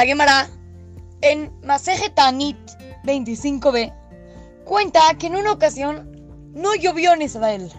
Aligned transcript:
La 0.00 0.06
Gemara, 0.06 0.48
en 1.20 1.52
Maseje 1.62 2.08
Tanit 2.08 2.56
25b, 3.04 3.94
cuenta 4.64 5.00
que 5.18 5.26
en 5.26 5.36
una 5.36 5.52
ocasión 5.52 6.10
no 6.54 6.74
llovió 6.74 7.12
en 7.12 7.20
Israel. 7.20 7.70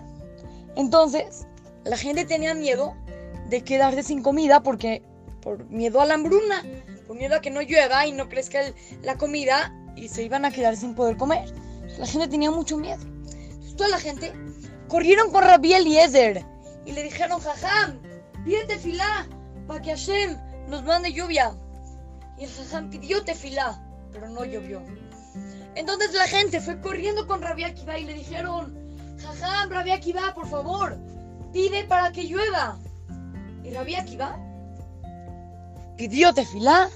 Entonces, 0.75 1.47
la 1.83 1.97
gente 1.97 2.25
tenía 2.25 2.53
miedo 2.53 2.93
de 3.49 3.63
quedarse 3.63 4.03
sin 4.03 4.21
comida 4.21 4.61
porque 4.61 5.01
por 5.41 5.65
miedo 5.71 5.99
a 5.99 6.05
la 6.05 6.13
hambruna, 6.13 6.63
por 7.07 7.17
miedo 7.17 7.37
a 7.37 7.41
que 7.41 7.49
no 7.49 7.63
llueva 7.63 8.05
y 8.05 8.11
no 8.11 8.29
crezca 8.29 8.59
la 9.01 9.17
comida 9.17 9.73
y 9.95 10.07
se 10.07 10.21
iban 10.21 10.45
a 10.45 10.51
quedar 10.51 10.77
sin 10.77 10.93
poder 10.93 11.17
comer. 11.17 11.51
La 11.97 12.05
gente 12.05 12.27
tenía 12.27 12.51
mucho 12.51 12.77
miedo. 12.77 13.01
Entonces, 13.01 13.75
toda 13.77 13.89
la 13.89 13.99
gente 13.99 14.31
corrieron 14.89 15.31
con 15.31 15.43
Rabbi 15.43 15.73
Eliezer 15.73 16.45
y 16.85 16.91
le 16.91 17.01
dijeron, 17.01 17.41
Jajam, 17.41 17.99
pide 18.45 18.63
tefilá 18.65 19.27
para 19.65 19.81
que 19.81 19.89
Hashem 19.89 20.37
nos 20.67 20.83
mande 20.83 21.11
lluvia. 21.13 21.57
Y 22.41 22.45
el 22.45 22.49
Jajam 22.49 22.89
pidió 22.89 23.23
tefilá, 23.23 23.79
pero 24.11 24.27
no 24.27 24.43
llovió. 24.43 24.81
Entonces 25.75 26.11
la 26.15 26.25
gente 26.25 26.59
fue 26.59 26.81
corriendo 26.81 27.27
con 27.27 27.39
Rabbi 27.39 27.65
Akiva 27.65 27.99
y 27.99 28.03
le 28.03 28.15
dijeron, 28.15 28.75
Jajam, 29.21 29.69
Rabbi 29.69 29.91
Akiva, 29.91 30.33
por 30.33 30.47
favor, 30.47 30.97
pide 31.53 31.83
para 31.83 32.11
que 32.11 32.23
llueva. 32.23 32.79
Y 33.63 33.69
Rabbi 33.69 33.93
Akiva 33.93 34.39
pidió 35.97 36.33
tefilá, 36.33 36.89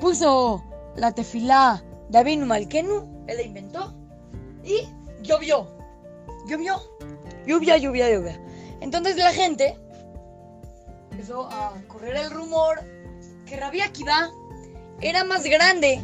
puso 0.00 0.62
la 0.94 1.10
tefilá 1.10 1.82
de 2.08 2.18
Abinu 2.18 2.46
Malkenu, 2.46 3.24
él 3.26 3.38
la 3.38 3.42
inventó, 3.42 3.92
y 4.62 4.86
llovió. 5.22 5.66
Llovió. 6.46 6.80
Lluvia, 7.44 7.76
lluvia, 7.76 8.08
lluvia. 8.08 8.40
Entonces 8.80 9.16
la 9.16 9.32
gente 9.32 9.76
empezó 11.10 11.50
a 11.50 11.74
correr 11.88 12.14
el 12.14 12.30
rumor 12.30 12.80
que 13.46 13.56
Rabbi 13.56 13.80
Akiva 13.80 14.30
era 15.00 15.24
más 15.24 15.44
grande 15.44 16.00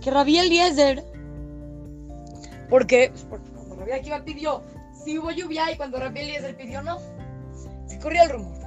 que 0.00 0.10
Rabbi 0.10 0.38
Eliezer. 0.38 1.04
Pues 2.68 2.84
porque 2.84 3.12
cuando 3.54 3.76
Rabbi 3.76 3.92
Akiva 3.92 4.24
pidió, 4.24 4.62
sí 5.04 5.18
hubo 5.18 5.30
lluvia 5.30 5.70
y 5.72 5.76
cuando 5.76 5.98
Rabbi 5.98 6.20
Eliezer 6.20 6.56
pidió, 6.56 6.82
no. 6.82 6.98
Se 7.86 7.98
corría 7.98 8.24
el 8.24 8.30
rumor. 8.30 8.58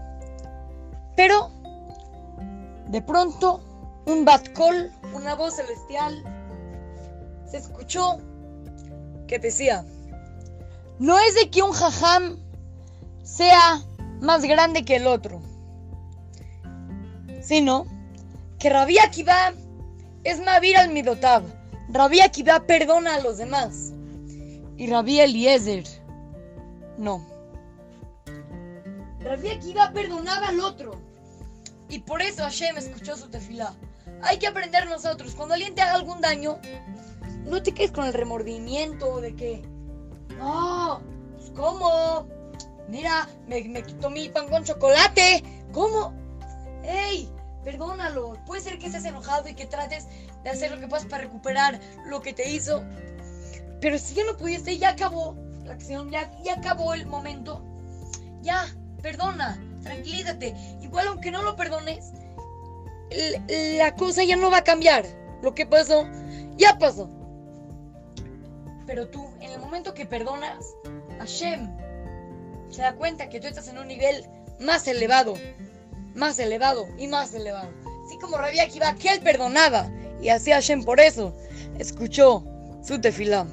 Pero, 1.15 1.51
de 2.87 3.01
pronto, 3.01 3.61
un 4.05 4.25
batcol, 4.25 4.91
una 5.13 5.35
voz 5.35 5.55
celestial, 5.55 6.23
se 7.49 7.57
escuchó 7.57 8.17
que 9.27 9.39
decía, 9.39 9.85
no 10.99 11.19
es 11.19 11.35
de 11.35 11.49
que 11.49 11.61
un 11.61 11.71
jajam 11.71 12.37
sea 13.23 13.81
más 14.19 14.43
grande 14.43 14.83
que 14.83 14.97
el 14.97 15.07
otro, 15.07 15.41
sino 17.41 17.85
que 18.59 18.69
Rabbi 18.69 18.99
Akiva 18.99 19.53
es 20.23 20.39
Mavir 20.41 20.77
al 20.77 20.89
Midotab. 20.89 21.43
Rabbi 21.89 22.21
Akiva 22.21 22.59
perdona 22.61 23.15
a 23.15 23.21
los 23.21 23.37
demás. 23.37 23.91
Y 24.77 24.87
Rabbi 24.87 25.19
Eliezer, 25.19 25.83
no. 26.97 27.25
Rabbi 29.19 29.49
Akiva 29.49 29.91
perdonaba 29.91 30.47
al 30.47 30.59
otro. 30.61 30.99
Y 31.89 31.99
por 31.99 32.21
eso 32.21 32.43
Hashem 32.43 32.77
escuchó 32.77 33.17
su 33.17 33.29
tefilá. 33.29 33.73
Hay 34.23 34.39
que 34.39 34.47
aprender 34.47 34.87
nosotros, 34.87 35.35
cuando 35.35 35.55
alguien 35.55 35.75
te 35.75 35.81
haga 35.81 35.95
algún 35.95 36.21
daño, 36.21 36.59
no 37.45 37.61
te 37.61 37.73
quedes 37.73 37.91
con 37.91 38.05
el 38.05 38.13
remordimiento 38.13 39.19
de 39.19 39.35
que, 39.35 39.61
no, 40.37 41.01
pues, 41.37 41.51
¿cómo? 41.51 42.27
Mira, 42.87 43.27
me, 43.47 43.63
me 43.65 43.83
quitó 43.83 44.09
mi 44.09 44.29
pan 44.29 44.47
con 44.47 44.63
chocolate. 44.63 45.43
¿Cómo? 45.71 46.13
¡Ey! 46.83 47.29
Perdónalo. 47.63 48.37
Puede 48.45 48.61
ser 48.61 48.79
que 48.79 48.87
estés 48.87 49.05
enojado 49.05 49.47
y 49.47 49.53
que 49.53 49.65
trates 49.65 50.07
de 50.43 50.49
hacer 50.49 50.71
lo 50.71 50.79
que 50.79 50.87
puedas 50.87 51.05
para 51.05 51.23
recuperar 51.23 51.79
lo 52.05 52.21
que 52.21 52.33
te 52.33 52.49
hizo. 52.49 52.83
Pero 53.79 53.97
si 53.97 54.15
ya 54.15 54.23
no 54.25 54.37
pudiste, 54.37 54.77
ya 54.77 54.89
acabó 54.89 55.35
la 55.65 55.73
acción, 55.73 56.11
ya, 56.11 56.29
acabó 56.57 56.93
el 56.93 57.05
momento. 57.05 57.63
Ya, 58.41 58.65
perdona, 59.01 59.63
tranquilízate. 59.83 60.55
Igual 60.81 61.07
aunque 61.07 61.31
no 61.31 61.41
lo 61.43 61.55
perdones, 61.55 62.11
la 63.77 63.95
cosa 63.95 64.23
ya 64.23 64.35
no 64.35 64.51
va 64.51 64.57
a 64.57 64.63
cambiar. 64.63 65.05
Lo 65.41 65.55
que 65.55 65.65
pasó, 65.65 66.07
ya 66.57 66.77
pasó. 66.77 67.09
Pero 68.85 69.07
tú, 69.07 69.27
en 69.39 69.51
el 69.51 69.59
momento 69.59 69.93
que 69.93 70.05
perdonas, 70.05 70.75
Hashem 71.19 71.69
se 72.69 72.81
da 72.81 72.93
cuenta 72.93 73.29
que 73.29 73.39
tú 73.39 73.47
estás 73.47 73.67
en 73.67 73.77
un 73.77 73.87
nivel 73.87 74.25
más 74.59 74.87
elevado, 74.87 75.33
más 76.15 76.39
elevado 76.39 76.87
y 76.97 77.07
más 77.07 77.33
elevado. 77.33 77.69
Así 78.05 78.17
como 78.19 78.37
Rabbi 78.37 78.59
Akiva, 78.59 78.93
que 78.95 79.09
él 79.09 79.21
perdonaba, 79.21 79.89
y 80.21 80.29
así 80.29 80.51
Hashem 80.51 80.83
por 80.83 80.99
eso 80.99 81.33
escuchó 81.79 82.43
su 82.83 82.99
tefilá. 82.99 83.45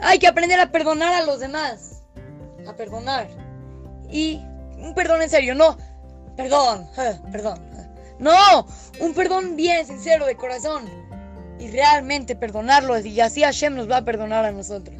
Hay 0.00 0.18
que 0.18 0.26
aprender 0.26 0.58
a 0.60 0.70
perdonar 0.70 1.14
a 1.14 1.24
los 1.24 1.40
demás, 1.40 2.02
a 2.66 2.74
perdonar. 2.74 3.28
Y 4.10 4.40
un 4.78 4.94
perdón 4.94 5.22
en 5.22 5.30
serio, 5.30 5.54
no, 5.54 5.76
perdón, 6.36 6.88
perdón. 7.30 7.60
No, 8.18 8.66
un 9.00 9.14
perdón 9.14 9.56
bien 9.56 9.86
sincero 9.86 10.26
de 10.26 10.36
corazón. 10.36 10.88
Y 11.58 11.68
realmente 11.70 12.34
perdonarlo, 12.34 12.98
y 12.98 13.20
así 13.20 13.42
Hashem 13.42 13.76
nos 13.76 13.88
va 13.88 13.98
a 13.98 14.04
perdonar 14.04 14.44
a 14.44 14.52
nosotros. 14.52 14.96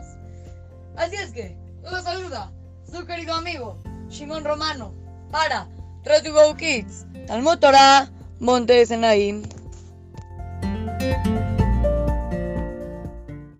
Así 0.96 1.16
es 1.16 1.32
que, 1.32 1.56
los 1.82 2.04
saluda 2.04 2.52
su 2.90 3.04
querido 3.06 3.34
amigo, 3.34 3.76
Shimon 4.08 4.44
Romano, 4.44 4.94
para 5.32 5.66
Radio 6.04 6.52
Kids, 6.52 7.08
Talmud 7.26 7.60
Torah, 7.60 8.04
Monte 8.38 8.84
Senaim. 8.84 9.40